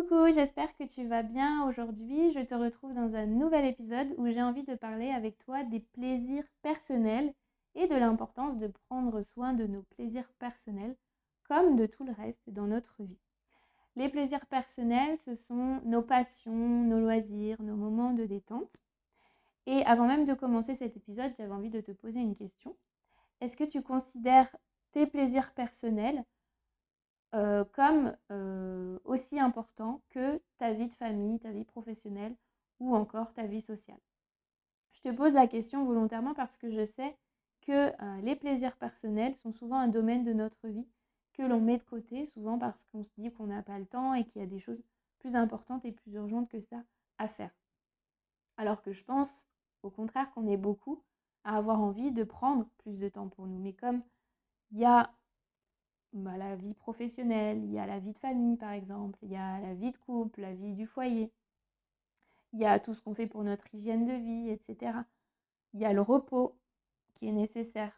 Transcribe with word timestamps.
Coucou, 0.00 0.32
j'espère 0.32 0.74
que 0.76 0.84
tu 0.84 1.06
vas 1.06 1.22
bien 1.22 1.68
aujourd'hui. 1.68 2.32
Je 2.32 2.40
te 2.40 2.54
retrouve 2.54 2.94
dans 2.94 3.14
un 3.14 3.26
nouvel 3.26 3.66
épisode 3.66 4.14
où 4.16 4.26
j'ai 4.28 4.40
envie 4.40 4.62
de 4.62 4.74
parler 4.74 5.10
avec 5.10 5.36
toi 5.36 5.62
des 5.62 5.80
plaisirs 5.80 6.46
personnels 6.62 7.34
et 7.74 7.86
de 7.86 7.96
l'importance 7.96 8.56
de 8.56 8.68
prendre 8.88 9.20
soin 9.20 9.52
de 9.52 9.66
nos 9.66 9.82
plaisirs 9.82 10.32
personnels 10.38 10.96
comme 11.44 11.76
de 11.76 11.84
tout 11.84 12.04
le 12.04 12.12
reste 12.12 12.48
dans 12.48 12.66
notre 12.66 13.02
vie. 13.02 13.20
Les 13.94 14.08
plaisirs 14.08 14.46
personnels, 14.46 15.18
ce 15.18 15.34
sont 15.34 15.82
nos 15.84 16.02
passions, 16.02 16.84
nos 16.84 17.00
loisirs, 17.00 17.60
nos 17.60 17.76
moments 17.76 18.14
de 18.14 18.24
détente. 18.24 18.78
Et 19.66 19.84
avant 19.84 20.06
même 20.06 20.24
de 20.24 20.32
commencer 20.32 20.74
cet 20.74 20.96
épisode, 20.96 21.34
j'avais 21.36 21.52
envie 21.52 21.68
de 21.68 21.82
te 21.82 21.92
poser 21.92 22.20
une 22.20 22.34
question. 22.34 22.74
Est-ce 23.42 23.56
que 23.56 23.64
tu 23.64 23.82
considères 23.82 24.56
tes 24.92 25.06
plaisirs 25.06 25.52
personnels 25.52 26.24
euh, 27.34 27.64
comme 27.72 28.16
euh, 28.32 28.98
aussi 29.04 29.38
important 29.38 30.02
que 30.10 30.40
ta 30.58 30.72
vie 30.72 30.88
de 30.88 30.94
famille, 30.94 31.38
ta 31.38 31.52
vie 31.52 31.64
professionnelle 31.64 32.34
ou 32.80 32.94
encore 32.94 33.32
ta 33.32 33.46
vie 33.46 33.60
sociale. 33.60 34.00
Je 34.92 35.00
te 35.00 35.14
pose 35.14 35.32
la 35.32 35.46
question 35.46 35.84
volontairement 35.84 36.34
parce 36.34 36.56
que 36.56 36.70
je 36.70 36.84
sais 36.84 37.16
que 37.60 37.90
euh, 38.02 38.20
les 38.22 38.36
plaisirs 38.36 38.76
personnels 38.76 39.36
sont 39.36 39.52
souvent 39.52 39.78
un 39.78 39.88
domaine 39.88 40.24
de 40.24 40.32
notre 40.32 40.66
vie 40.68 40.88
que 41.34 41.42
l'on 41.42 41.60
met 41.60 41.78
de 41.78 41.84
côté, 41.84 42.26
souvent 42.26 42.58
parce 42.58 42.84
qu'on 42.84 43.04
se 43.04 43.10
dit 43.16 43.32
qu'on 43.32 43.46
n'a 43.46 43.62
pas 43.62 43.78
le 43.78 43.86
temps 43.86 44.14
et 44.14 44.24
qu'il 44.24 44.42
y 44.42 44.44
a 44.44 44.48
des 44.48 44.58
choses 44.58 44.82
plus 45.20 45.36
importantes 45.36 45.84
et 45.84 45.92
plus 45.92 46.14
urgentes 46.14 46.48
que 46.48 46.58
ça 46.58 46.82
à 47.18 47.28
faire. 47.28 47.54
Alors 48.56 48.82
que 48.82 48.92
je 48.92 49.04
pense 49.04 49.48
au 49.82 49.90
contraire 49.90 50.30
qu'on 50.32 50.48
est 50.48 50.56
beaucoup 50.56 51.02
à 51.44 51.56
avoir 51.56 51.80
envie 51.80 52.10
de 52.10 52.24
prendre 52.24 52.66
plus 52.78 52.98
de 52.98 53.08
temps 53.08 53.28
pour 53.28 53.46
nous. 53.46 53.58
Mais 53.58 53.72
comme 53.72 54.02
il 54.72 54.78
y 54.78 54.84
a 54.84 55.12
bah, 56.12 56.36
la 56.36 56.56
vie 56.56 56.74
professionnelle, 56.74 57.62
il 57.64 57.72
y 57.72 57.78
a 57.78 57.86
la 57.86 57.98
vie 57.98 58.12
de 58.12 58.18
famille 58.18 58.56
par 58.56 58.72
exemple, 58.72 59.18
il 59.22 59.30
y 59.30 59.36
a 59.36 59.60
la 59.60 59.74
vie 59.74 59.90
de 59.92 59.96
couple, 59.98 60.40
la 60.40 60.54
vie 60.54 60.74
du 60.74 60.86
foyer, 60.86 61.32
il 62.52 62.60
y 62.60 62.64
a 62.64 62.78
tout 62.78 62.94
ce 62.94 63.00
qu'on 63.00 63.14
fait 63.14 63.26
pour 63.26 63.44
notre 63.44 63.72
hygiène 63.74 64.06
de 64.06 64.12
vie, 64.12 64.50
etc. 64.50 64.92
Il 65.72 65.80
y 65.80 65.84
a 65.84 65.92
le 65.92 66.00
repos 66.00 66.58
qui 67.14 67.28
est 67.28 67.32
nécessaire. 67.32 67.92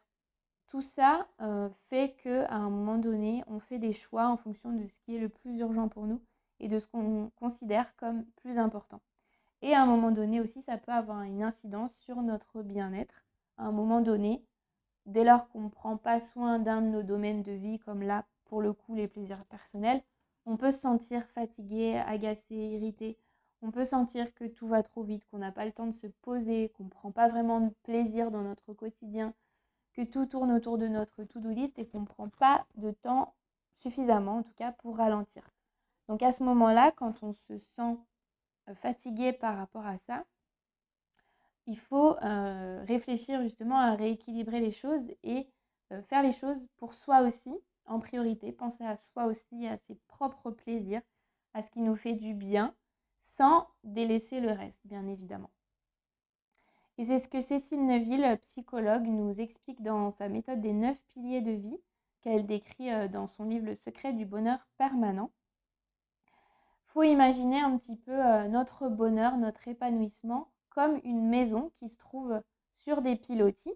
Tout 0.67 0.83
ça 0.83 1.29
euh, 1.41 1.69
fait 1.89 2.17
qu'à 2.23 2.51
un 2.51 2.71
moment 2.71 2.99
donné, 2.99 3.43
on 3.47 3.61
fait 3.61 3.79
des 3.79 3.93
choix 3.93 4.29
en 4.29 4.37
fonction 4.37 4.73
de 4.73 4.87
ce 4.87 4.99
qui 5.01 5.17
est 5.17 5.21
le 5.21 5.29
plus 5.29 5.59
urgent 5.59 5.89
pour 5.89 6.07
nous 6.07 6.21
et 6.61 6.69
de 6.69 6.79
ce 6.79 6.87
qu'on 6.87 7.31
considère 7.37 7.95
comme 7.97 8.25
plus 8.37 8.59
important. 8.59 9.01
Et 9.63 9.75
à 9.75 9.83
un 9.83 9.87
moment 9.87 10.11
donné 10.11 10.41
aussi, 10.41 10.61
ça 10.61 10.77
peut 10.77 10.93
avoir 10.93 11.23
une 11.23 11.43
incidence 11.43 11.95
sur 11.99 12.21
notre 12.23 12.63
bien-être. 12.63 13.25
À 13.59 13.65
un 13.65 13.73
moment 13.73 14.01
donné, 14.01 14.45
dès 15.07 15.25
lors 15.25 15.49
qu'on 15.49 15.63
ne 15.63 15.69
prend 15.69 15.97
pas 15.97 16.21
soin 16.21 16.59
d'un 16.59 16.83
de 16.83 16.89
nos 16.89 17.03
domaines 17.03 17.43
de 17.43 17.53
vie, 17.53 17.79
comme 17.79 18.03
là, 18.03 18.25
pour 18.47 18.61
le 18.63 18.73
coup, 18.73 18.95
les 18.95 19.09
plaisirs 19.09 19.45
personnels, 19.47 20.03
on 20.47 20.57
peut 20.57 20.71
se 20.71 20.81
sentir 20.81 21.25
fatigué, 21.29 21.97
agacé, 22.07 22.55
irrité. 22.55 23.19
On 23.63 23.71
peut 23.71 23.85
sentir 23.85 24.35
que 24.35 24.45
tout 24.45 24.67
va 24.67 24.83
trop 24.83 25.05
vite, 25.05 25.25
qu'on 25.31 25.39
n'a 25.39 25.53
pas 25.53 25.65
le 25.65 25.73
temps 25.73 25.87
de 25.87 25.93
se 25.93 26.09
poser, 26.09 26.71
qu'on 26.71 26.85
ne 26.85 26.91
prend 26.91 27.13
pas 27.13 27.29
vraiment 27.29 27.61
de 27.61 27.73
plaisir 27.85 28.31
dans 28.31 28.43
notre 28.43 28.73
quotidien, 28.73 29.35
que 29.93 30.03
tout 30.03 30.27
tourne 30.27 30.53
autour 30.53 30.79
de 30.79 30.89
notre 30.89 31.23
to-do 31.25 31.51
list 31.51 31.79
et 31.79 31.87
qu'on 31.87 32.01
ne 32.01 32.07
prend 32.07 32.29
pas 32.29 32.67
de 32.77 32.91
temps 32.91 33.35
suffisamment, 33.79 34.39
en 34.39 34.43
tout 34.43 34.55
cas, 34.55 34.73
pour 34.73 34.97
ralentir. 34.97 35.43
Donc 36.09 36.23
à 36.23 36.33
ce 36.33 36.43
moment-là, 36.43 36.91
quand 36.93 37.23
on 37.23 37.33
se 37.33 37.59
sent 37.59 37.97
euh, 38.69 38.75
fatigué 38.75 39.33
par 39.33 39.57
rapport 39.57 39.87
à 39.87 39.97
ça, 39.99 40.25
il 41.67 41.79
faut 41.79 42.17
euh, 42.23 42.85
réfléchir 42.87 43.43
justement 43.43 43.79
à 43.79 43.95
rééquilibrer 43.95 44.61
les 44.61 44.73
choses 44.73 45.09
et 45.23 45.49
euh, 45.93 46.03
faire 46.03 46.23
les 46.23 46.33
choses 46.33 46.69
pour 46.77 46.95
soi 46.95 47.21
aussi 47.23 47.53
en 47.87 48.01
priorité, 48.01 48.53
penser 48.53 48.85
à 48.85 48.97
soi 48.97 49.27
aussi, 49.27 49.67
à 49.67 49.77
ses 49.77 49.97
propres 50.09 50.51
plaisirs, 50.51 51.03
à 51.55 51.63
ce 51.63 51.71
qui 51.71 51.81
nous 51.81 51.97
fait 51.97 52.15
du 52.15 52.35
bien, 52.35 52.75
sans 53.19 53.69
délaisser 53.85 54.41
le 54.41 54.53
reste, 54.53 54.81
bien 54.85 55.07
évidemment. 55.07 55.51
Et 56.99 57.05
c'est 57.05 57.19
ce 57.19 57.29
que 57.29 57.41
Cécile 57.41 57.85
Neuville, 57.87 58.39
psychologue, 58.43 59.07
nous 59.07 59.41
explique 59.41 59.83
dans 59.83 60.11
sa 60.11 60.29
méthode 60.29 60.61
des 60.61 60.73
neuf 60.73 61.03
piliers 61.07 61.41
de 61.41 61.53
vie, 61.53 61.79
qu'elle 62.23 62.47
décrit 62.47 62.93
euh, 62.93 63.09
dans 63.09 63.27
son 63.27 63.45
livre 63.45 63.67
Le 63.67 63.75
secret 63.75 64.13
du 64.13 64.27
bonheur 64.27 64.67
permanent. 64.79 65.31
Faut 66.87 67.03
imaginer 67.03 67.61
un 67.61 67.79
petit 67.79 67.97
peu 67.97 68.13
notre 68.49 68.89
bonheur, 68.89 69.39
notre 69.39 69.67
épanouissement 69.67 70.53
comme 70.75 71.01
une 71.05 71.29
maison 71.29 71.71
qui 71.77 71.89
se 71.89 71.99
trouve 71.99 72.41
sur 72.73 73.03
des 73.03 73.17
pilotis. 73.17 73.75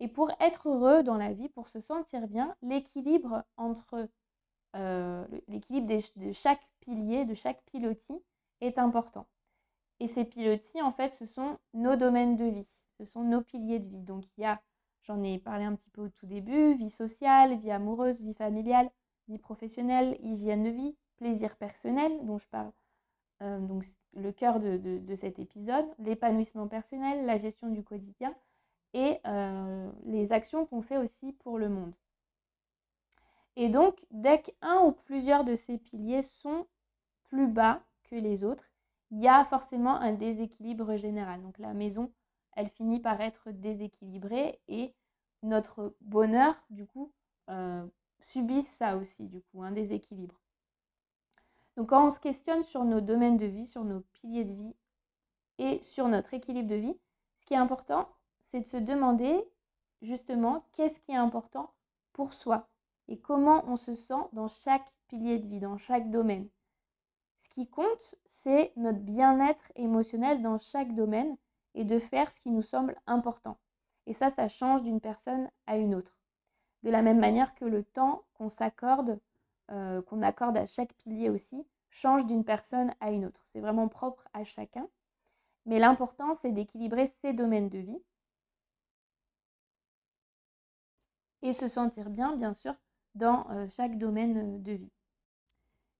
Et 0.00 0.08
pour 0.08 0.30
être 0.40 0.68
heureux 0.68 1.02
dans 1.02 1.16
la 1.16 1.32
vie, 1.32 1.48
pour 1.48 1.68
se 1.68 1.80
sentir 1.80 2.28
bien, 2.28 2.54
l'équilibre 2.62 3.42
entre 3.56 4.08
euh, 4.76 5.26
l'équilibre 5.48 5.88
de 6.16 6.32
chaque 6.32 6.62
pilier, 6.80 7.24
de 7.24 7.34
chaque 7.34 7.62
pilotis 7.64 8.22
est 8.60 8.78
important. 8.78 9.26
Et 10.00 10.06
ces 10.06 10.24
pilotis, 10.24 10.80
en 10.80 10.92
fait, 10.92 11.12
ce 11.12 11.26
sont 11.26 11.58
nos 11.74 11.96
domaines 11.96 12.36
de 12.36 12.44
vie, 12.44 12.84
ce 12.98 13.04
sont 13.04 13.24
nos 13.24 13.42
piliers 13.42 13.80
de 13.80 13.88
vie. 13.88 14.02
Donc 14.02 14.24
il 14.36 14.42
y 14.42 14.44
a, 14.44 14.60
j'en 15.02 15.22
ai 15.24 15.38
parlé 15.38 15.64
un 15.64 15.74
petit 15.74 15.90
peu 15.90 16.02
au 16.02 16.08
tout 16.08 16.26
début, 16.26 16.74
vie 16.74 16.90
sociale, 16.90 17.58
vie 17.58 17.72
amoureuse, 17.72 18.22
vie 18.22 18.34
familiale, 18.34 18.90
vie 19.26 19.38
professionnelle, 19.38 20.16
hygiène 20.20 20.62
de 20.62 20.70
vie, 20.70 20.96
plaisir 21.16 21.56
personnel, 21.56 22.12
dont 22.24 22.38
je 22.38 22.46
parle 22.46 22.70
euh, 23.42 23.58
donc 23.60 23.84
le 24.14 24.32
cœur 24.32 24.58
de, 24.60 25.14
cet 25.14 25.38
épisode, 25.38 25.86
l'épanouissement 25.98 26.66
personnel, 26.68 27.24
la 27.26 27.36
gestion 27.36 27.68
du 27.68 27.84
quotidien 27.84 28.34
et 28.94 29.18
euh, 29.26 29.90
les 30.04 30.32
actions 30.32 30.66
qu'on 30.66 30.82
fait 30.82 30.96
aussi 30.98 31.32
pour 31.32 31.58
le 31.58 31.68
monde. 31.68 31.94
Et 33.56 33.68
donc, 33.68 33.98
dès 34.10 34.42
qu'un 34.42 34.82
ou 34.84 34.92
plusieurs 34.92 35.44
de 35.44 35.54
ces 35.54 35.78
piliers 35.78 36.22
sont 36.22 36.66
plus 37.24 37.48
bas 37.48 37.82
que 38.04 38.16
les 38.16 38.44
autres, 38.44 38.70
il 39.10 39.20
y 39.20 39.28
a 39.28 39.44
forcément 39.44 39.96
un 39.96 40.12
déséquilibre 40.12 40.96
général. 40.96 41.42
Donc 41.42 41.58
la 41.58 41.74
maison, 41.74 42.12
elle 42.56 42.68
finit 42.68 43.00
par 43.00 43.20
être 43.20 43.50
déséquilibrée 43.50 44.60
et 44.68 44.94
notre 45.42 45.94
bonheur, 46.00 46.54
du 46.70 46.86
coup, 46.86 47.12
euh, 47.50 47.86
subit 48.20 48.62
ça 48.62 48.96
aussi, 48.96 49.26
du 49.28 49.40
coup, 49.40 49.62
un 49.62 49.72
déséquilibre. 49.72 50.40
Donc 51.78 51.90
quand 51.90 52.04
on 52.04 52.10
se 52.10 52.18
questionne 52.18 52.64
sur 52.64 52.84
nos 52.84 53.00
domaines 53.00 53.36
de 53.36 53.46
vie, 53.46 53.64
sur 53.64 53.84
nos 53.84 54.00
piliers 54.00 54.44
de 54.44 54.52
vie 54.52 54.74
et 55.58 55.80
sur 55.80 56.08
notre 56.08 56.34
équilibre 56.34 56.68
de 56.68 56.74
vie, 56.74 56.98
ce 57.36 57.46
qui 57.46 57.54
est 57.54 57.58
important, 57.58 58.08
c'est 58.40 58.62
de 58.62 58.66
se 58.66 58.78
demander 58.78 59.48
justement 60.02 60.66
qu'est-ce 60.72 60.98
qui 60.98 61.12
est 61.12 61.16
important 61.16 61.72
pour 62.12 62.32
soi 62.32 62.68
et 63.06 63.16
comment 63.16 63.64
on 63.68 63.76
se 63.76 63.94
sent 63.94 64.20
dans 64.32 64.48
chaque 64.48 64.92
pilier 65.06 65.38
de 65.38 65.46
vie, 65.46 65.60
dans 65.60 65.76
chaque 65.76 66.10
domaine. 66.10 66.48
Ce 67.36 67.48
qui 67.48 67.68
compte, 67.68 68.16
c'est 68.24 68.72
notre 68.74 68.98
bien-être 68.98 69.70
émotionnel 69.76 70.42
dans 70.42 70.58
chaque 70.58 70.96
domaine 70.96 71.36
et 71.76 71.84
de 71.84 72.00
faire 72.00 72.28
ce 72.32 72.40
qui 72.40 72.50
nous 72.50 72.62
semble 72.62 72.96
important. 73.06 73.56
Et 74.06 74.14
ça, 74.14 74.30
ça 74.30 74.48
change 74.48 74.82
d'une 74.82 75.00
personne 75.00 75.48
à 75.68 75.76
une 75.76 75.94
autre. 75.94 76.18
De 76.82 76.90
la 76.90 77.02
même 77.02 77.20
manière 77.20 77.54
que 77.54 77.66
le 77.66 77.84
temps 77.84 78.24
qu'on 78.34 78.48
s'accorde 78.48 79.20
euh, 79.70 80.02
qu'on 80.02 80.22
accorde 80.22 80.56
à 80.56 80.66
chaque 80.66 80.92
pilier 80.94 81.30
aussi 81.30 81.66
change 81.90 82.26
d'une 82.26 82.44
personne 82.44 82.94
à 83.00 83.10
une 83.10 83.24
autre. 83.24 83.42
C'est 83.46 83.60
vraiment 83.60 83.88
propre 83.88 84.26
à 84.32 84.44
chacun. 84.44 84.88
Mais 85.66 85.78
l'important, 85.78 86.34
c'est 86.34 86.52
d'équilibrer 86.52 87.06
ces 87.22 87.32
domaines 87.32 87.68
de 87.68 87.78
vie 87.78 88.02
et 91.42 91.52
se 91.52 91.68
sentir 91.68 92.10
bien, 92.10 92.36
bien 92.36 92.52
sûr, 92.52 92.74
dans 93.14 93.50
euh, 93.50 93.66
chaque 93.68 93.98
domaine 93.98 94.62
de 94.62 94.72
vie. 94.72 94.92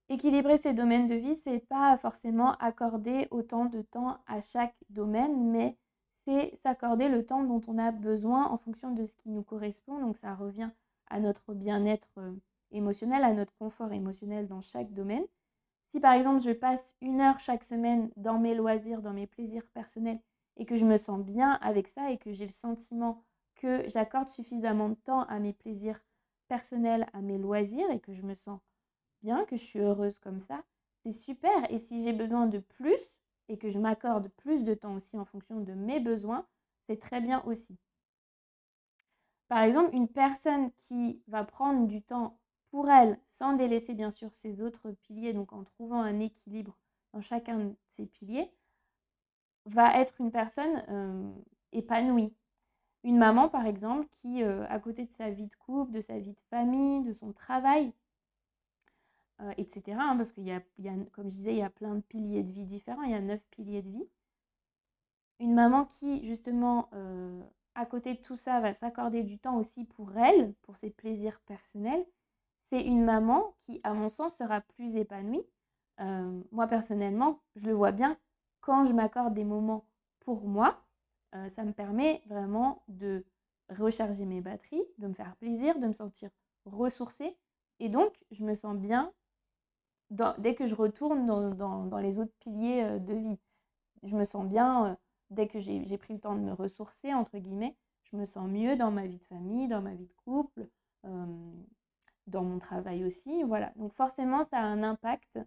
Équilibrer 0.09 0.57
ces 0.57 0.73
domaines 0.73 1.07
de 1.07 1.15
vie, 1.15 1.35
c'est 1.35 1.59
pas 1.59 1.95
forcément 1.97 2.53
accorder 2.57 3.27
autant 3.29 3.65
de 3.65 3.83
temps 3.83 4.17
à 4.25 4.41
chaque 4.41 4.75
domaine, 4.89 5.51
mais 5.51 5.77
c'est 6.25 6.57
s'accorder 6.63 7.09
le 7.09 7.25
temps 7.25 7.43
dont 7.43 7.61
on 7.67 7.77
a 7.77 7.91
besoin 7.91 8.47
en 8.47 8.57
fonction 8.57 8.91
de 8.91 9.05
ce 9.05 9.15
qui 9.15 9.29
nous 9.29 9.43
correspond. 9.43 9.99
Donc 9.99 10.17
ça 10.17 10.33
revient 10.33 10.71
à 11.07 11.19
notre 11.19 11.53
bien-être 11.53 12.09
euh, 12.17 12.33
émotionnel, 12.71 13.23
à 13.23 13.33
notre 13.33 13.53
confort 13.57 13.91
émotionnel 13.91 14.47
dans 14.47 14.61
chaque 14.61 14.93
domaine. 14.93 15.25
Si 15.85 15.99
par 15.99 16.13
exemple 16.13 16.41
je 16.41 16.51
passe 16.51 16.95
une 17.01 17.21
heure 17.21 17.39
chaque 17.39 17.63
semaine 17.63 18.11
dans 18.15 18.37
mes 18.39 18.53
loisirs, 18.53 19.01
dans 19.01 19.13
mes 19.13 19.27
plaisirs 19.27 19.67
personnels, 19.73 20.19
et 20.57 20.65
que 20.65 20.75
je 20.75 20.85
me 20.85 20.97
sens 20.97 21.23
bien 21.23 21.53
avec 21.61 21.87
ça 21.87 22.11
et 22.11 22.17
que 22.17 22.31
j'ai 22.31 22.45
le 22.45 22.51
sentiment 22.51 23.23
que 23.55 23.87
j'accorde 23.87 24.27
suffisamment 24.27 24.89
de 24.89 24.95
temps 24.95 25.23
à 25.23 25.39
mes 25.39 25.53
plaisirs 25.53 25.99
personnels, 26.47 27.07
à 27.13 27.21
mes 27.21 27.37
loisirs, 27.37 27.89
et 27.91 27.99
que 27.99 28.13
je 28.13 28.23
me 28.23 28.35
sens 28.35 28.59
bien, 29.21 29.45
que 29.45 29.55
je 29.57 29.63
suis 29.63 29.79
heureuse 29.79 30.19
comme 30.19 30.39
ça, 30.39 30.63
c'est 31.03 31.11
super. 31.11 31.71
Et 31.71 31.77
si 31.77 32.03
j'ai 32.03 32.13
besoin 32.13 32.47
de 32.47 32.59
plus, 32.59 32.99
et 33.47 33.57
que 33.57 33.69
je 33.69 33.79
m'accorde 33.79 34.29
plus 34.29 34.63
de 34.63 34.73
temps 34.73 34.95
aussi 34.95 35.17
en 35.17 35.25
fonction 35.25 35.59
de 35.59 35.73
mes 35.73 35.99
besoins, 35.99 36.45
c'est 36.87 36.99
très 36.99 37.19
bien 37.19 37.43
aussi. 37.45 37.77
Par 39.47 39.63
exemple, 39.63 39.95
une 39.95 40.07
personne 40.07 40.71
qui 40.73 41.21
va 41.27 41.43
prendre 41.43 41.87
du 41.87 42.01
temps 42.01 42.39
pour 42.71 42.89
elle, 42.89 43.19
sans 43.25 43.53
délaisser 43.53 43.93
bien 43.93 44.11
sûr 44.11 44.33
ses 44.35 44.61
autres 44.61 44.91
piliers, 44.91 45.33
donc 45.33 45.53
en 45.53 45.63
trouvant 45.63 46.01
un 46.01 46.19
équilibre 46.19 46.77
dans 47.13 47.21
chacun 47.21 47.57
de 47.59 47.75
ses 47.87 48.05
piliers, 48.05 48.51
va 49.65 49.99
être 49.99 50.19
une 50.19 50.31
personne 50.31 50.83
euh, 50.89 51.31
épanouie. 51.71 52.33
Une 53.03 53.17
maman, 53.17 53.49
par 53.49 53.65
exemple, 53.65 54.07
qui, 54.11 54.43
euh, 54.43 54.65
à 54.69 54.79
côté 54.79 55.05
de 55.05 55.11
sa 55.13 55.29
vie 55.29 55.47
de 55.47 55.55
couple, 55.55 55.91
de 55.91 56.01
sa 56.01 56.19
vie 56.19 56.33
de 56.33 56.41
famille, 56.49 57.03
de 57.03 57.13
son 57.13 57.31
travail, 57.31 57.93
etc. 59.57 59.97
Hein, 59.97 60.17
parce 60.17 60.31
qu'il 60.31 60.43
y 60.43 60.51
a, 60.51 60.61
comme 61.13 61.29
je 61.29 61.35
disais, 61.35 61.53
il 61.53 61.59
y 61.59 61.63
a 61.63 61.69
plein 61.69 61.95
de 61.95 62.01
piliers 62.01 62.43
de 62.43 62.51
vie 62.51 62.65
différents, 62.65 63.03
il 63.03 63.11
y 63.11 63.13
a 63.15 63.21
neuf 63.21 63.41
piliers 63.51 63.81
de 63.81 63.89
vie. 63.89 64.07
Une 65.39 65.53
maman 65.53 65.85
qui, 65.85 66.25
justement, 66.25 66.89
à 67.75 67.85
côté 67.85 68.13
de 68.13 68.19
tout 68.19 68.35
ça, 68.35 68.59
va 68.59 68.73
s'accorder 68.73 69.23
du 69.23 69.39
temps 69.39 69.57
aussi 69.57 69.85
pour 69.85 70.17
elle, 70.17 70.53
pour 70.63 70.75
ses 70.75 70.89
plaisirs 70.89 71.39
personnels, 71.45 72.05
c'est 72.69 72.83
une 72.83 73.03
maman 73.03 73.55
qui, 73.61 73.81
à 73.83 73.93
mon 73.93 74.09
sens, 74.09 74.35
sera 74.35 74.61
plus 74.61 74.95
épanouie. 74.95 75.43
moi, 76.51 76.67
personnellement, 76.67 77.41
je 77.55 77.65
le 77.65 77.73
vois 77.73 77.91
bien, 77.91 78.15
quand 78.61 78.83
je 78.83 78.93
m'accorde 78.93 79.33
des 79.33 79.43
moments 79.43 79.85
pour 80.19 80.47
moi, 80.47 80.79
ça 81.49 81.63
me 81.63 81.73
permet 81.73 82.21
vraiment 82.27 82.83
de 82.87 83.25
recharger 83.69 84.25
mes 84.25 84.41
batteries, 84.41 84.83
de 84.99 85.07
me 85.07 85.13
faire 85.13 85.35
plaisir, 85.37 85.79
de 85.79 85.87
me 85.87 85.93
sentir 85.93 86.29
ressourcée. 86.65 87.35
Et 87.79 87.89
donc, 87.89 88.13
je 88.29 88.43
me 88.43 88.53
sens 88.53 88.77
bien 88.77 89.11
dès 90.37 90.53
que 90.53 90.67
je 90.67 90.75
retourne 90.75 91.25
dans, 91.25 91.97
les 91.97 92.19
autres 92.19 92.35
piliers 92.39 92.99
de 92.99 93.15
vie. 93.15 93.39
Je 94.03 94.15
me 94.15 94.25
sens 94.25 94.45
bien 94.45 94.95
dès 95.31 95.47
que 95.47 95.59
j'ai 95.59 95.97
pris 95.97 96.13
le 96.13 96.19
temps 96.19 96.35
de 96.35 96.41
me 96.41 96.53
ressourcer, 96.53 97.15
entre 97.15 97.39
guillemets. 97.39 97.75
Je 98.03 98.15
me 98.15 98.25
sens 98.25 98.47
mieux 98.47 98.75
dans 98.75 98.91
ma 98.91 99.07
vie 99.07 99.17
de 99.17 99.25
famille, 99.25 99.67
dans 99.67 99.81
ma 99.81 99.95
vie 99.95 100.05
de 100.05 100.13
couple, 100.23 100.67
dans 102.29 102.43
mon 102.43 102.59
travail 102.59 103.03
aussi. 103.03 103.43
Voilà. 103.43 103.71
Donc 103.75 103.93
forcément, 103.93 104.45
ça 104.45 104.57
a 104.59 104.63
un 104.63 104.83
impact. 104.83 105.39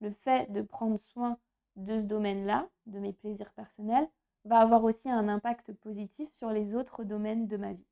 Le 0.00 0.10
fait 0.10 0.50
de 0.50 0.62
prendre 0.62 0.98
soin 0.98 1.38
de 1.76 2.00
ce 2.00 2.04
domaine-là, 2.04 2.68
de 2.86 2.98
mes 2.98 3.12
plaisirs 3.12 3.52
personnels, 3.52 4.08
va 4.44 4.60
avoir 4.60 4.84
aussi 4.84 5.10
un 5.10 5.28
impact 5.28 5.72
positif 5.74 6.32
sur 6.32 6.50
les 6.50 6.74
autres 6.74 7.04
domaines 7.04 7.46
de 7.46 7.56
ma 7.56 7.74
vie. 7.74 7.86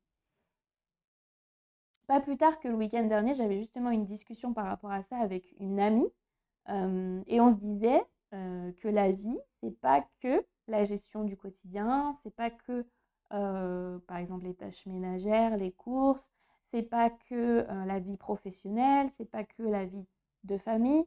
Pas 2.07 2.19
plus 2.19 2.37
tard 2.37 2.59
que 2.59 2.67
le 2.67 2.73
week-end 2.73 3.05
dernier, 3.05 3.35
j'avais 3.35 3.59
justement 3.59 3.91
une 3.91 4.05
discussion 4.05 4.51
par 4.51 4.65
rapport 4.65 4.91
à 4.91 5.03
ça 5.03 5.17
avec 5.17 5.53
une 5.59 5.79
amie 5.79 6.11
et 7.27 7.39
on 7.39 7.51
se 7.51 7.55
disait 7.57 8.01
que 8.31 8.87
la 8.87 9.11
vie, 9.11 9.39
c'est 9.61 9.79
pas 9.79 10.03
que 10.19 10.43
la 10.67 10.83
gestion 10.83 11.23
du 11.23 11.37
quotidien, 11.37 12.13
c'est 12.23 12.33
pas 12.33 12.49
que 12.49 12.83
par 13.29 14.17
exemple 14.17 14.45
les 14.45 14.55
tâches 14.55 14.87
ménagères, 14.87 15.55
les 15.55 15.71
courses, 15.71 16.31
c'est 16.71 16.83
pas 16.83 17.09
que 17.09 17.65
la 17.85 17.99
vie 17.99 18.17
professionnelle, 18.17 19.09
c'est 19.09 19.29
pas 19.29 19.43
que 19.43 19.63
la 19.63 19.85
vie 19.85 20.05
de 20.43 20.57
famille. 20.57 21.05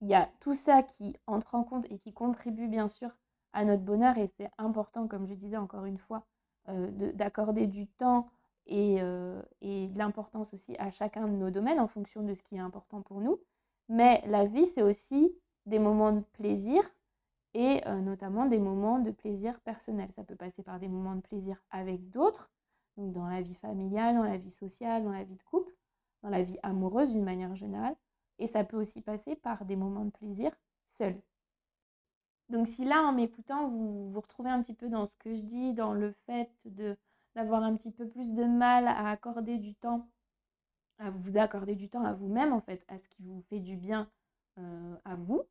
Il 0.00 0.08
y 0.08 0.14
a 0.14 0.30
tout 0.40 0.54
ça 0.54 0.82
qui 0.82 1.16
entre 1.26 1.54
en 1.54 1.64
compte 1.64 1.86
et 1.90 1.98
qui 1.98 2.12
contribue 2.12 2.68
bien 2.68 2.88
sûr 2.88 3.10
à 3.52 3.64
notre 3.64 3.82
bonheur 3.82 4.18
et 4.18 4.26
c'est 4.26 4.50
important, 4.58 5.08
comme 5.08 5.26
je 5.26 5.34
disais 5.34 5.56
encore 5.56 5.86
une 5.86 5.98
fois, 5.98 6.24
d'accorder 7.14 7.66
du 7.66 7.86
temps 7.86 8.28
et, 8.66 8.96
et 9.60 9.88
de 9.88 9.98
l'importance 9.98 10.52
aussi 10.52 10.76
à 10.78 10.90
chacun 10.90 11.26
de 11.28 11.32
nos 11.32 11.50
domaines 11.50 11.80
en 11.80 11.88
fonction 11.88 12.22
de 12.22 12.34
ce 12.34 12.42
qui 12.42 12.56
est 12.56 12.60
important 12.60 13.02
pour 13.02 13.20
nous. 13.20 13.40
Mais 13.88 14.22
la 14.26 14.44
vie, 14.44 14.66
c'est 14.66 14.82
aussi 14.82 15.32
des 15.64 15.78
moments 15.78 16.12
de 16.12 16.20
plaisir 16.32 16.82
et 17.54 17.80
notamment 18.02 18.46
des 18.46 18.58
moments 18.58 18.98
de 18.98 19.10
plaisir 19.10 19.58
personnel. 19.60 20.10
Ça 20.12 20.24
peut 20.24 20.36
passer 20.36 20.62
par 20.62 20.78
des 20.78 20.88
moments 20.88 21.14
de 21.14 21.22
plaisir 21.22 21.56
avec 21.70 22.10
d'autres, 22.10 22.50
donc 22.96 23.12
dans 23.12 23.26
la 23.26 23.42
vie 23.42 23.54
familiale, 23.54 24.16
dans 24.16 24.22
la 24.22 24.38
vie 24.38 24.50
sociale, 24.50 25.04
dans 25.04 25.12
la 25.12 25.24
vie 25.24 25.36
de 25.36 25.42
couple, 25.42 25.72
dans 26.22 26.28
la 26.30 26.42
vie 26.42 26.58
amoureuse 26.62 27.12
d'une 27.12 27.24
manière 27.24 27.54
générale. 27.54 27.96
Et 28.38 28.46
ça 28.46 28.64
peut 28.64 28.76
aussi 28.76 29.00
passer 29.00 29.36
par 29.36 29.64
des 29.64 29.76
moments 29.76 30.04
de 30.04 30.10
plaisir 30.10 30.52
seul. 30.84 31.20
Donc 32.48 32.68
si 32.68 32.84
là, 32.84 33.02
en 33.02 33.12
m'écoutant, 33.12 33.68
vous 33.68 34.10
vous 34.10 34.20
retrouvez 34.20 34.50
un 34.50 34.62
petit 34.62 34.74
peu 34.74 34.88
dans 34.88 35.06
ce 35.06 35.16
que 35.16 35.34
je 35.34 35.42
dis, 35.42 35.72
dans 35.74 35.92
le 35.92 36.12
fait 36.26 36.50
de 36.66 36.96
d'avoir 37.34 37.62
un 37.62 37.76
petit 37.76 37.90
peu 37.90 38.08
plus 38.08 38.32
de 38.32 38.44
mal 38.44 38.88
à 38.88 39.10
accorder 39.10 39.58
du 39.58 39.74
temps 39.74 40.08
à 40.98 41.10
vous 41.10 41.36
accorder 41.36 41.74
du 41.74 41.90
temps 41.90 42.02
à 42.02 42.14
vous-même, 42.14 42.54
en 42.54 42.62
fait, 42.62 42.82
à 42.88 42.96
ce 42.96 43.06
qui 43.10 43.22
vous 43.22 43.42
fait 43.50 43.60
du 43.60 43.76
bien 43.76 44.08
à 45.04 45.14
vous. 45.16 45.42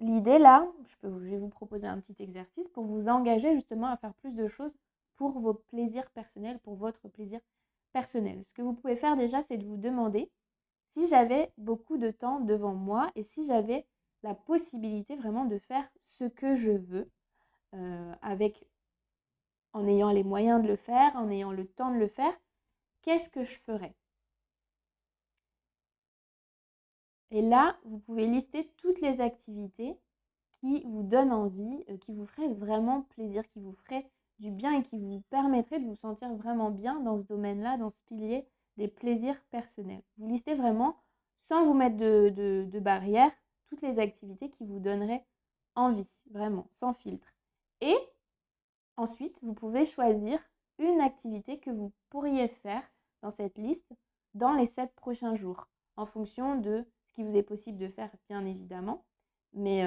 L'idée 0.00 0.38
là, 0.38 0.66
je 1.02 1.08
vais 1.08 1.38
vous 1.38 1.48
proposer 1.48 1.86
un 1.86 2.00
petit 2.00 2.20
exercice 2.20 2.68
pour 2.68 2.84
vous 2.84 3.06
engager 3.06 3.54
justement 3.54 3.86
à 3.86 3.96
faire 3.96 4.14
plus 4.14 4.34
de 4.34 4.48
choses 4.48 4.74
pour 5.20 5.38
vos 5.38 5.52
plaisirs 5.52 6.10
personnels, 6.12 6.58
pour 6.60 6.76
votre 6.76 7.06
plaisir 7.08 7.40
personnel. 7.92 8.42
Ce 8.42 8.54
que 8.54 8.62
vous 8.62 8.72
pouvez 8.72 8.96
faire 8.96 9.18
déjà, 9.18 9.42
c'est 9.42 9.58
de 9.58 9.66
vous 9.66 9.76
demander 9.76 10.30
si 10.88 11.06
j'avais 11.08 11.52
beaucoup 11.58 11.98
de 11.98 12.10
temps 12.10 12.40
devant 12.40 12.72
moi 12.72 13.10
et 13.16 13.22
si 13.22 13.46
j'avais 13.46 13.86
la 14.22 14.34
possibilité 14.34 15.16
vraiment 15.16 15.44
de 15.44 15.58
faire 15.58 15.86
ce 15.98 16.24
que 16.24 16.56
je 16.56 16.70
veux 16.70 17.10
avec 18.22 18.64
en 19.74 19.86
ayant 19.86 20.10
les 20.10 20.24
moyens 20.24 20.62
de 20.62 20.68
le 20.68 20.76
faire, 20.76 21.14
en 21.16 21.28
ayant 21.28 21.52
le 21.52 21.66
temps 21.66 21.92
de 21.92 21.98
le 21.98 22.08
faire, 22.08 22.32
qu'est-ce 23.02 23.28
que 23.28 23.42
je 23.42 23.58
ferais? 23.58 23.94
Et 27.30 27.42
là, 27.42 27.76
vous 27.84 27.98
pouvez 27.98 28.26
lister 28.26 28.72
toutes 28.78 29.02
les 29.02 29.20
activités 29.20 29.98
qui 30.60 30.82
vous 30.84 31.02
donnent 31.02 31.32
envie, 31.32 31.84
euh, 31.90 31.96
qui 31.98 32.12
vous 32.12 32.26
feraient 32.26 32.52
vraiment 32.54 33.02
plaisir, 33.02 33.46
qui 33.48 33.60
vous 33.60 33.74
feraient 33.84 34.10
du 34.40 34.50
bien 34.50 34.72
et 34.72 34.82
qui 34.82 34.98
vous 34.98 35.22
permettraient 35.30 35.80
de 35.80 35.86
vous 35.86 35.96
sentir 35.96 36.34
vraiment 36.34 36.70
bien 36.70 36.98
dans 37.00 37.18
ce 37.18 37.24
domaine-là, 37.24 37.76
dans 37.76 37.90
ce 37.90 38.00
pilier 38.06 38.46
des 38.76 38.88
plaisirs 38.88 39.40
personnels. 39.50 40.02
Vous 40.16 40.26
listez 40.26 40.54
vraiment, 40.54 40.96
sans 41.38 41.64
vous 41.64 41.74
mettre 41.74 41.96
de, 41.96 42.30
de, 42.30 42.66
de 42.70 42.80
barrière, 42.80 43.32
toutes 43.66 43.82
les 43.82 43.98
activités 43.98 44.50
qui 44.50 44.64
vous 44.64 44.80
donneraient 44.80 45.24
envie, 45.74 46.24
vraiment, 46.30 46.66
sans 46.72 46.92
filtre. 46.92 47.32
Et 47.80 47.96
ensuite, 48.96 49.38
vous 49.42 49.54
pouvez 49.54 49.84
choisir 49.84 50.40
une 50.78 51.00
activité 51.00 51.58
que 51.58 51.70
vous 51.70 51.92
pourriez 52.08 52.48
faire 52.48 52.82
dans 53.22 53.30
cette 53.30 53.58
liste 53.58 53.92
dans 54.34 54.54
les 54.54 54.66
sept 54.66 54.94
prochains 54.94 55.34
jours, 55.34 55.68
en 55.96 56.06
fonction 56.06 56.56
de 56.56 56.86
ce 57.04 57.14
qui 57.14 57.22
vous 57.22 57.36
est 57.36 57.42
possible 57.42 57.78
de 57.78 57.88
faire, 57.88 58.10
bien 58.28 58.46
évidemment. 58.46 59.04
Mais, 59.52 59.84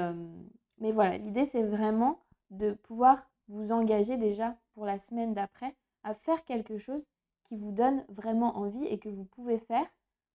mais 0.77 0.91
voilà, 0.91 1.17
l'idée, 1.17 1.45
c'est 1.45 1.63
vraiment 1.63 2.19
de 2.51 2.73
pouvoir 2.73 3.29
vous 3.53 3.71
engager 3.71 4.17
déjà 4.17 4.57
pour 4.73 4.85
la 4.85 4.97
semaine 5.00 5.33
d'après 5.33 5.75
à 6.03 6.13
faire 6.15 6.44
quelque 6.45 6.77
chose 6.77 7.07
qui 7.44 7.55
vous 7.55 7.71
donne 7.71 8.03
vraiment 8.09 8.57
envie 8.57 8.85
et 8.85 8.97
que 8.97 9.09
vous 9.09 9.25
pouvez 9.25 9.59
faire 9.59 9.85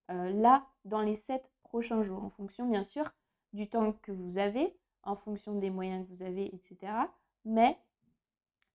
là 0.09 0.67
dans 0.85 1.03
les 1.03 1.17
sept 1.17 1.50
prochains 1.65 2.03
jours, 2.03 2.25
en 2.25 2.31
fonction 2.31 2.67
bien 2.67 2.85
sûr 2.85 3.05
du 3.53 3.69
temps 3.69 3.93
que 4.03 4.12
vous 4.12 4.38
avez, 4.38 4.75
en 5.03 5.17
fonction 5.17 5.55
des 5.55 5.70
moyens 5.70 6.06
que 6.06 6.15
vous 6.15 6.23
avez, 6.23 6.47
etc. 6.55 6.93
Mais 7.44 7.76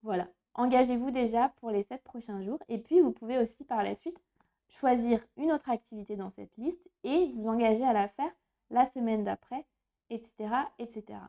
voilà, 0.03 0.27
engagez-vous 0.55 1.11
déjà 1.11 1.49
pour 1.57 1.71
les 1.71 1.83
sept 1.83 2.03
prochains 2.03 2.41
jours 2.43 2.59
et 2.67 2.77
puis 2.77 2.99
vous 2.99 3.11
pouvez 3.11 3.37
aussi 3.37 3.63
par 3.63 3.83
la 3.83 3.95
suite 3.95 4.21
choisir 4.67 5.25
une 5.37 5.51
autre 5.51 5.69
activité 5.69 6.15
dans 6.15 6.29
cette 6.29 6.55
liste 6.57 6.89
et 7.03 7.31
vous 7.35 7.47
engager 7.47 7.83
à 7.83 7.93
la 7.93 8.07
faire 8.07 8.31
la 8.69 8.85
semaine 8.85 9.23
d'après, 9.23 9.65
etc., 10.09 10.33
etc. 10.79 11.19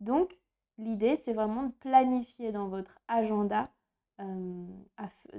Donc, 0.00 0.38
l'idée, 0.78 1.16
c'est 1.16 1.32
vraiment 1.32 1.64
de 1.64 1.72
planifier 1.72 2.52
dans 2.52 2.68
votre 2.68 2.98
agenda 3.08 3.70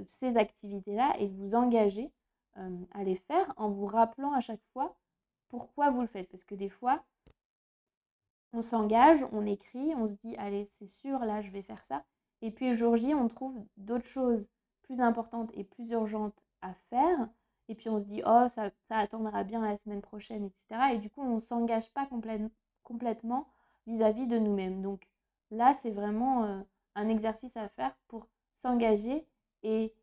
ces 0.04 0.36
activités-là 0.36 1.16
et 1.18 1.28
de 1.28 1.34
vous 1.34 1.54
engager 1.54 2.12
à 2.92 3.04
les 3.04 3.16
faire 3.16 3.52
en 3.56 3.70
vous 3.70 3.86
rappelant 3.86 4.32
à 4.32 4.40
chaque 4.40 4.64
fois 4.72 4.96
pourquoi 5.48 5.90
vous 5.90 6.00
le 6.00 6.06
faites. 6.06 6.28
Parce 6.28 6.44
que 6.44 6.54
des 6.54 6.68
fois, 6.68 7.04
on 8.52 8.62
s'engage, 8.62 9.24
on 9.32 9.46
écrit, 9.46 9.94
on 9.96 10.06
se 10.06 10.14
dit, 10.14 10.36
allez, 10.36 10.64
c'est 10.64 10.86
sûr, 10.86 11.18
là, 11.20 11.40
je 11.40 11.50
vais 11.50 11.62
faire 11.62 11.84
ça. 11.84 12.04
Et 12.40 12.50
puis 12.50 12.68
le 12.70 12.74
jour 12.74 12.96
J, 12.96 13.14
on 13.14 13.28
trouve 13.28 13.64
d'autres 13.76 14.06
choses 14.06 14.48
plus 14.82 15.00
importantes 15.00 15.50
et 15.54 15.64
plus 15.64 15.90
urgentes 15.90 16.42
à 16.62 16.72
faire. 16.90 17.28
Et 17.68 17.74
puis 17.74 17.90
on 17.90 17.98
se 17.98 18.04
dit, 18.04 18.22
oh, 18.24 18.46
ça, 18.48 18.70
attendra 18.90 19.44
bien 19.44 19.60
la 19.60 19.76
semaine 19.76 20.00
prochaine, 20.00 20.44
etc. 20.44 20.94
Et 20.94 20.98
du 20.98 21.10
coup, 21.10 21.22
on 21.22 21.36
ne 21.36 21.40
s'engage 21.40 21.92
pas 21.92 22.08
complètement 22.82 23.48
vis-à-vis 23.86 24.26
de 24.26 24.38
nous-mêmes. 24.38 24.82
Donc 24.82 25.06
là, 25.50 25.74
c'est 25.74 25.90
vraiment 25.90 26.44
euh, 26.44 26.60
un 26.94 27.08
exercice 27.08 27.56
à 27.56 27.68
faire 27.68 27.96
pour 28.08 28.28
s'engager 28.54 29.26
et 29.62 29.94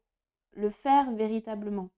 le 0.54 0.70
faire 0.70 1.12
véritablement. 1.12 1.90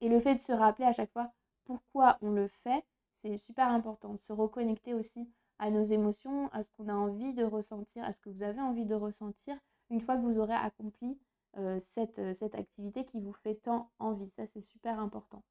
Et 0.00 0.08
le 0.08 0.20
fait 0.20 0.36
de 0.36 0.40
se 0.40 0.52
rappeler 0.52 0.84
à 0.86 0.92
chaque 0.92 1.12
fois 1.12 1.32
pourquoi 1.64 2.18
on 2.22 2.30
le 2.30 2.48
fait, 2.48 2.84
c'est 3.12 3.38
super 3.38 3.68
important. 3.68 4.16
Se 4.18 4.32
reconnecter 4.32 4.94
aussi 4.94 5.28
à 5.58 5.70
nos 5.70 5.82
émotions, 5.82 6.48
à 6.52 6.62
ce 6.62 6.70
qu'on 6.72 6.88
a 6.88 6.94
envie 6.94 7.32
de 7.32 7.44
ressentir, 7.44 8.04
à 8.04 8.12
ce 8.12 8.20
que 8.20 8.28
vous 8.28 8.42
avez 8.42 8.60
envie 8.60 8.84
de 8.84 8.94
ressentir 8.94 9.56
une 9.90 10.00
fois 10.00 10.16
que 10.16 10.22
vous 10.22 10.38
aurez 10.38 10.54
accompli 10.54 11.18
euh, 11.56 11.78
cette, 11.80 12.18
euh, 12.18 12.34
cette, 12.34 12.54
activité 12.54 13.04
qui 13.04 13.20
vous 13.20 13.32
fait 13.32 13.54
tant 13.54 13.90
envie. 13.98 14.28
Ça, 14.30 14.44
c'est 14.46 14.60
super 14.60 15.00
important. 15.00 15.42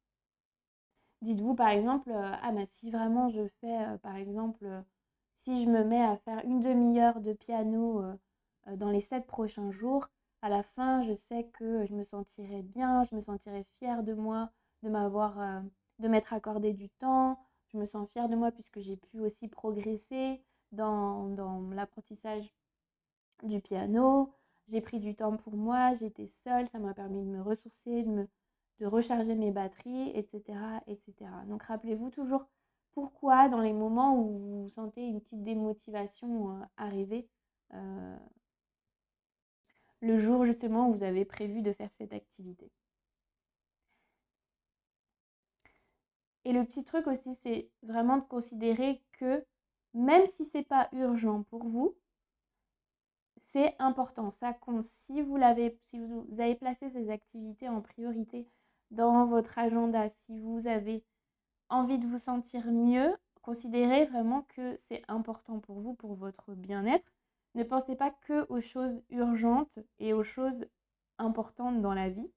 Dites-vous 1.22 1.54
par 1.54 1.68
exemple, 1.68 2.12
ah 2.14 2.52
bah 2.52 2.66
si 2.66 2.90
vraiment 2.90 3.30
je 3.30 3.48
fais, 3.60 3.98
par 4.02 4.16
exemple, 4.16 4.66
si 5.46 5.64
je 5.64 5.70
me 5.70 5.84
mets 5.84 6.02
à 6.02 6.16
faire 6.16 6.44
une 6.44 6.60
demi-heure 6.60 7.20
de 7.20 7.32
piano 7.32 8.02
dans 8.66 8.90
les 8.90 9.00
sept 9.00 9.26
prochains 9.26 9.70
jours, 9.70 10.08
à 10.42 10.48
la 10.48 10.62
fin, 10.62 11.02
je 11.02 11.14
sais 11.14 11.44
que 11.54 11.86
je 11.86 11.94
me 11.94 12.02
sentirai 12.04 12.62
bien, 12.62 13.04
je 13.04 13.14
me 13.14 13.20
sentirai 13.20 13.64
fière 13.78 14.02
de 14.02 14.12
moi, 14.12 14.50
de 14.82 14.90
m'avoir, 14.90 15.62
de 16.00 16.08
m'être 16.08 16.32
accordé 16.32 16.72
du 16.72 16.90
temps. 16.90 17.38
Je 17.68 17.78
me 17.78 17.86
sens 17.86 18.10
fière 18.10 18.28
de 18.28 18.36
moi 18.36 18.50
puisque 18.50 18.80
j'ai 18.80 18.96
pu 18.96 19.20
aussi 19.20 19.48
progresser 19.48 20.42
dans, 20.72 21.28
dans 21.28 21.60
l'apprentissage 21.70 22.52
du 23.44 23.60
piano 23.60 24.34
j'ai 24.68 24.80
pris 24.80 24.98
du 24.98 25.14
temps 25.14 25.36
pour 25.36 25.56
moi, 25.56 25.94
j'étais 25.94 26.26
seule, 26.26 26.68
ça 26.68 26.78
m'a 26.78 26.94
permis 26.94 27.22
de 27.22 27.28
me 27.28 27.42
ressourcer, 27.42 28.02
de 28.02 28.08
me, 28.08 28.28
de 28.80 28.86
recharger 28.86 29.34
mes 29.34 29.50
batteries, 29.52 30.10
etc. 30.14 30.58
etc. 30.86 31.30
Donc 31.46 31.62
rappelez-vous 31.64 32.10
toujours 32.10 32.46
pourquoi 32.96 33.50
dans 33.50 33.60
les 33.60 33.74
moments 33.74 34.18
où 34.18 34.62
vous 34.62 34.70
sentez 34.70 35.02
une 35.02 35.20
petite 35.20 35.44
démotivation 35.44 36.50
euh, 36.50 36.64
arriver, 36.78 37.28
euh, 37.74 38.16
le 40.00 40.16
jour 40.16 40.46
justement 40.46 40.88
où 40.88 40.94
vous 40.94 41.02
avez 41.02 41.26
prévu 41.26 41.60
de 41.60 41.74
faire 41.74 41.90
cette 41.98 42.14
activité? 42.14 42.72
Et 46.46 46.54
le 46.54 46.64
petit 46.64 46.84
truc 46.84 47.06
aussi, 47.06 47.34
c'est 47.34 47.68
vraiment 47.82 48.16
de 48.16 48.22
considérer 48.22 49.02
que 49.12 49.44
même 49.92 50.24
si 50.24 50.46
ce 50.46 50.56
n'est 50.56 50.64
pas 50.64 50.88
urgent 50.92 51.42
pour 51.42 51.64
vous, 51.64 51.94
c'est 53.36 53.76
important. 53.78 54.30
Ça 54.30 54.54
compte. 54.54 54.84
Si 54.84 55.20
vous 55.20 55.36
avez 55.36 56.54
placé 56.54 56.88
ces 56.88 57.10
activités 57.10 57.68
en 57.68 57.82
priorité 57.82 58.48
dans 58.90 59.26
votre 59.26 59.58
agenda, 59.58 60.08
si 60.08 60.40
vous 60.40 60.66
avez 60.66 61.04
envie 61.68 61.98
de 61.98 62.06
vous 62.06 62.18
sentir 62.18 62.70
mieux, 62.70 63.14
considérez 63.42 64.06
vraiment 64.06 64.42
que 64.42 64.76
c'est 64.88 65.02
important 65.08 65.58
pour 65.60 65.80
vous, 65.80 65.94
pour 65.94 66.14
votre 66.14 66.54
bien-être. 66.54 67.12
Ne 67.54 67.64
pensez 67.64 67.96
pas 67.96 68.10
que 68.10 68.46
aux 68.50 68.60
choses 68.60 69.02
urgentes 69.10 69.78
et 69.98 70.12
aux 70.12 70.22
choses 70.22 70.66
importantes 71.18 71.80
dans 71.80 71.94
la 71.94 72.08
vie. 72.08 72.30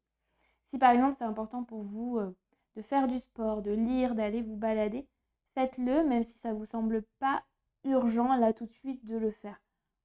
Si 0.66 0.78
par 0.78 0.92
exemple 0.92 1.16
c'est 1.18 1.26
important 1.26 1.64
pour 1.64 1.84
vous 1.84 2.18
euh, 2.20 2.36
de 2.76 2.82
faire 2.82 3.08
du 3.08 3.20
sport, 3.20 3.62
de 3.62 3.72
lire, 3.72 4.16
d'aller 4.16 4.42
vous 4.42 4.56
balader, 4.56 5.08
faites-le 5.54 6.04
même 6.04 6.24
si 6.24 6.38
ça 6.38 6.54
ne 6.54 6.58
vous 6.58 6.66
semble 6.66 7.04
pas 7.20 7.44
urgent 7.84 8.36
là 8.36 8.54
tout 8.54 8.66
de 8.66 8.74
suite 8.74 9.06
de 9.06 9.18
le 9.18 9.32
faire. 9.32 9.62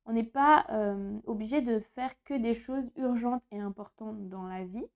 On 0.07 0.13
n'est 0.13 0.23
pas 0.23 0.67
obligé 1.25 1.63
de 1.63 1.79
faire 1.79 2.13
que 2.25 2.35
des 2.35 2.55
choses 2.55 2.91
urgentes 2.97 3.43
et 3.51 3.59
importantes 3.59 4.29
dans 4.29 4.47
la 4.47 4.65
vie, 4.65 4.87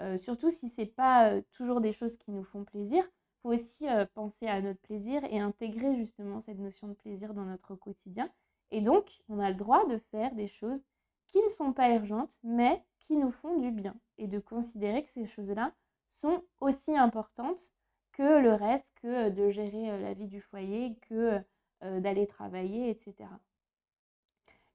euh, 0.00 0.16
surtout 0.16 0.50
si 0.50 0.68
ce 0.68 0.80
n'est 0.80 0.86
pas 0.86 1.40
toujours 1.52 1.80
des 1.80 1.92
choses 1.92 2.16
qui 2.16 2.30
nous 2.30 2.44
font 2.44 2.64
plaisir. 2.64 3.04
Faut 3.44 3.52
aussi 3.52 3.84
penser 4.14 4.46
à 4.46 4.62
notre 4.62 4.80
plaisir 4.80 5.22
et 5.24 5.38
intégrer 5.38 5.94
justement 5.96 6.40
cette 6.40 6.58
notion 6.58 6.88
de 6.88 6.94
plaisir 6.94 7.34
dans 7.34 7.44
notre 7.44 7.74
quotidien. 7.74 8.30
Et 8.70 8.80
donc, 8.80 9.20
on 9.28 9.38
a 9.38 9.50
le 9.50 9.54
droit 9.54 9.86
de 9.86 9.98
faire 9.98 10.34
des 10.34 10.48
choses 10.48 10.82
qui 11.28 11.42
ne 11.42 11.48
sont 11.48 11.74
pas 11.74 11.94
urgentes, 11.94 12.38
mais 12.42 12.82
qui 13.00 13.18
nous 13.18 13.30
font 13.30 13.58
du 13.58 13.70
bien. 13.70 13.94
Et 14.16 14.28
de 14.28 14.38
considérer 14.38 15.02
que 15.02 15.10
ces 15.10 15.26
choses-là 15.26 15.74
sont 16.06 16.42
aussi 16.62 16.96
importantes 16.96 17.74
que 18.12 18.40
le 18.40 18.54
reste, 18.54 18.90
que 19.02 19.28
de 19.28 19.50
gérer 19.50 20.00
la 20.00 20.14
vie 20.14 20.26
du 20.26 20.40
foyer, 20.40 20.96
que 21.02 21.38
d'aller 21.82 22.26
travailler, 22.26 22.88
etc. 22.88 23.28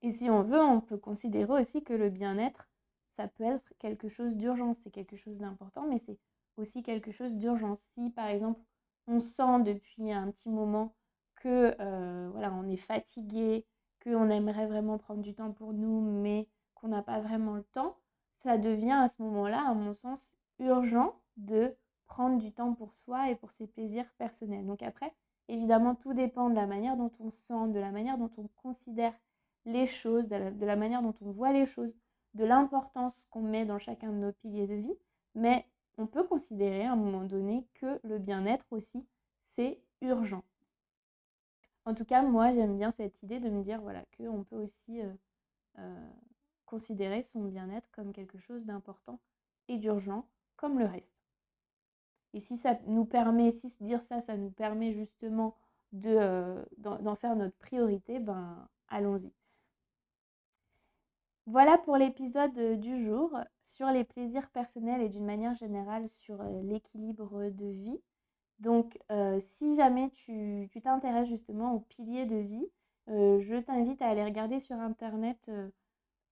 Et 0.04 0.12
si 0.12 0.30
on 0.30 0.44
veut, 0.44 0.62
on 0.62 0.80
peut 0.80 1.00
considérer 1.00 1.60
aussi 1.60 1.84
que 1.84 1.94
le 1.94 2.12
bien-être, 2.12 2.70
ça 3.08 3.28
peut 3.28 3.46
être 3.46 3.74
quelque 3.80 4.10
chose 4.10 4.38
d'urgent. 4.38 4.76
C'est 4.76 4.92
quelque 4.92 5.18
chose 5.18 5.40
d'important, 5.40 5.88
mais 5.88 5.98
c'est 5.98 6.20
aussi 6.58 6.84
quelque 6.84 7.12
chose 7.12 7.34
d'urgent. 7.36 7.76
Si 7.76 8.10
par 8.12 8.28
exemple, 8.28 8.60
on 9.08 9.20
sent 9.20 9.64
depuis 9.64 10.12
un 10.12 10.30
petit 10.32 10.50
moment 10.50 10.94
que 11.36 11.76
euh, 11.80 12.30
voilà, 12.32 12.54
on 12.54 12.68
est 12.68 12.78
fatigué, 12.78 13.66
qu'on 14.04 14.30
aimerait 14.30 14.68
vraiment 14.68 14.98
prendre 14.98 15.22
du 15.22 15.34
temps 15.34 15.52
pour 15.52 15.74
nous, 15.74 16.02
mais 16.02 16.48
qu'on 16.76 16.90
n'a 16.90 17.02
pas 17.02 17.20
vraiment 17.20 17.56
le 17.56 17.64
temps, 17.64 17.98
ça 18.36 18.58
devient 18.58 18.92
à 18.92 19.08
ce 19.08 19.22
moment-là, 19.22 19.64
à 19.68 19.74
mon 19.74 19.94
sens, 19.94 20.28
urgent 20.60 21.20
de 21.38 21.76
prendre 22.08 22.38
du 22.40 22.52
temps 22.52 22.74
pour 22.74 22.96
soi 22.96 23.30
et 23.30 23.36
pour 23.36 23.52
ses 23.52 23.68
plaisirs 23.68 24.10
personnels. 24.18 24.66
Donc 24.66 24.82
après, 24.82 25.14
évidemment, 25.48 25.96
tout 25.96 26.14
dépend 26.14 26.50
de 26.50 26.56
la 26.56 26.68
manière 26.68 26.98
dont 26.98 27.12
on 27.20 27.30
se 27.30 27.38
sent, 27.38 27.68
de 27.70 27.80
la 27.80 27.92
manière 27.92 28.18
dont 28.18 28.32
on 28.38 28.48
considère 28.62 29.14
les 29.66 29.86
choses, 29.86 30.28
de 30.28 30.66
la, 30.66 30.76
manière 30.76 31.02
dont 31.02 31.16
on 31.22 31.32
voit 31.32 31.52
les 31.52 31.66
choses, 31.66 31.96
de 32.34 32.46
l'importance 32.46 33.22
qu'on 33.30 33.42
met 33.42 33.66
dans 33.66 33.80
chacun 33.80 34.10
de 34.10 34.18
nos 34.18 34.32
piliers 34.32 34.68
de 34.68 34.76
vie. 34.76 34.98
Mais 35.36 35.66
on 36.00 36.08
peut 36.08 36.24
considérer 36.24 36.86
à 36.86 36.94
un 36.94 36.96
moment 36.96 37.26
donné 37.26 37.68
que 37.76 38.00
le 38.04 38.20
bien-être 38.20 38.66
aussi, 38.72 39.06
c'est 39.44 39.82
urgent. 40.02 40.44
En 41.84 41.94
tout 41.94 42.06
cas, 42.06 42.22
moi, 42.22 42.54
j'aime 42.54 42.78
bien 42.78 42.90
cette 42.90 43.22
idée 43.22 43.42
de 43.42 43.50
me 43.50 43.62
dire 43.62 43.82
voilà, 43.82 44.06
qu'on 44.18 44.46
peut 44.46 44.56
aussi 44.56 45.02
euh, 45.02 45.14
euh, 45.80 46.10
considérer 46.66 47.22
son 47.22 47.44
bien-être 47.44 47.92
comme 47.92 48.14
quelque 48.14 48.38
chose 48.38 48.64
d'important 48.64 49.20
et 49.68 49.78
d'urgent, 49.78 50.26
comme 50.56 50.80
le 50.80 50.86
reste. 50.86 51.22
Et 52.34 52.40
si 52.40 52.56
ça 52.56 52.80
nous 52.88 53.06
permet, 53.06 53.52
si 53.52 53.76
dire 53.82 54.02
ça, 54.04 54.22
ça 54.22 54.38
nous 54.38 54.52
permet 54.52 54.94
justement 54.94 55.58
euh, 56.06 56.64
d'en 56.78 57.16
faire 57.16 57.36
notre 57.36 57.58
priorité, 57.58 58.20
ben 58.20 58.70
allons-y. 58.88 59.34
Voilà 61.52 61.80
pour 61.80 61.98
l'épisode 61.98 62.56
euh, 62.60 62.76
du 62.76 63.04
jour 63.04 63.36
sur 63.60 63.88
les 63.88 64.04
plaisirs 64.04 64.48
personnels 64.52 65.02
et 65.02 65.10
d'une 65.10 65.26
manière 65.26 65.56
générale 65.56 66.08
sur 66.08 66.40
euh, 66.42 66.62
l'équilibre 66.62 67.50
de 67.50 67.66
vie. 67.66 68.00
Donc, 68.60 69.00
euh, 69.12 69.40
si 69.42 69.76
jamais 69.76 70.12
tu 70.12 70.70
t'intéresses 70.84 71.28
justement 71.28 71.74
aux 71.74 71.80
piliers 71.80 72.28
de 72.28 72.36
vie, 72.36 72.68
je 73.08 73.60
t'invite 73.62 74.00
à 74.04 74.10
aller 74.10 74.24
regarder 74.24 74.60
sur 74.60 74.76
Internet 74.76 75.50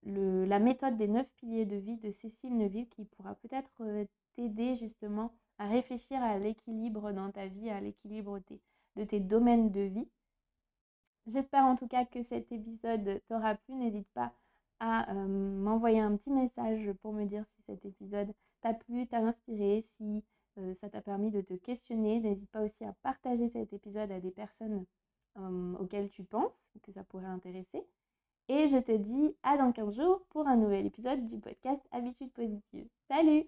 la 0.04 0.60
méthode 0.60 0.96
des 0.98 1.08
neuf 1.08 1.28
piliers 1.34 1.66
de 1.66 1.78
vie 1.78 1.98
de 1.98 2.12
Cécile 2.12 2.56
Neville 2.56 2.88
qui 2.88 3.06
pourra 3.06 3.34
peut-être 3.34 3.82
t'aider 4.36 4.76
justement 4.76 5.34
à 5.58 5.68
réfléchir 5.68 6.22
à 6.22 6.38
l'équilibre 6.38 7.12
dans 7.14 7.32
ta 7.32 7.48
vie, 7.48 7.72
à 7.72 7.82
l'équilibre 7.82 8.40
de 8.96 9.04
tes 9.04 9.20
domaines 9.20 9.72
de 9.72 9.82
vie. 9.82 10.08
J'espère 11.26 11.64
en 11.64 11.76
tout 11.76 11.88
cas 11.88 12.06
que 12.06 12.22
cet 12.22 12.52
épisode 12.52 13.22
t'aura 13.28 13.56
plu. 13.56 13.74
N'hésite 13.74 14.10
pas 14.14 14.32
à 14.79 15.13
m'envoyer 15.13 16.00
un 16.00 16.15
petit 16.15 16.31
message 16.31 16.91
pour 17.01 17.13
me 17.13 17.25
dire 17.25 17.46
si 17.48 17.62
cet 17.63 17.86
épisode 17.86 18.34
t'a 18.62 18.74
plu, 18.74 19.07
t'a 19.07 19.19
inspiré, 19.19 19.81
si 19.81 20.24
ça 20.74 20.89
t'a 20.89 21.01
permis 21.01 21.31
de 21.31 21.41
te 21.41 21.53
questionner. 21.53 22.19
N'hésite 22.19 22.50
pas 22.51 22.63
aussi 22.63 22.84
à 22.84 22.93
partager 23.03 23.50
cet 23.50 23.74
épisode 23.74 24.12
à 24.12 24.19
des 24.19 24.31
personnes 24.31 24.86
auxquelles 25.79 26.10
tu 26.10 26.24
penses 26.24 26.72
que 26.84 26.91
ça 26.91 27.03
pourrait 27.03 27.25
intéresser. 27.25 27.86
Et 28.50 28.67
je 28.67 28.77
te 28.77 28.96
dis 28.96 29.36
à 29.43 29.57
dans 29.57 29.72
15 29.72 29.96
jours 29.96 30.24
pour 30.29 30.48
un 30.48 30.55
nouvel 30.55 30.86
épisode 30.86 31.25
du 31.25 31.38
podcast 31.38 31.81
Habitude 31.91 32.31
positive. 32.31 32.88
Salut 33.07 33.46